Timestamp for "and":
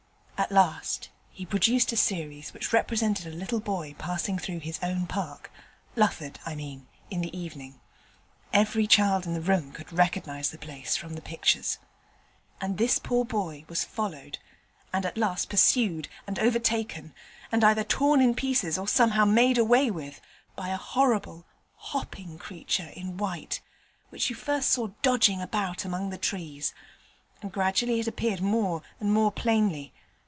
12.59-12.79, 14.91-15.05, 16.25-16.39, 17.51-17.63, 27.43-27.51, 28.99-29.13